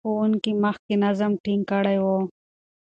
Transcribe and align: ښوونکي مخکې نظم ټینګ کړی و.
ښوونکي 0.07 0.51
مخکې 0.63 0.93
نظم 1.03 1.31
ټینګ 1.43 1.63
کړی 1.71 1.97
و. 2.03 2.05